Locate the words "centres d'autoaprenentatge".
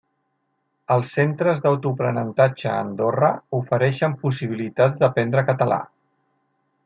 1.17-2.71